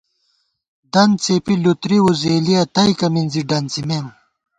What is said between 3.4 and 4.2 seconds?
ڈنڅِمېم